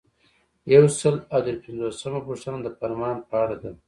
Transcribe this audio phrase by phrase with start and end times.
[0.73, 3.71] یو سل او درې پنځوسمه پوښتنه د فرمان په اړه ده.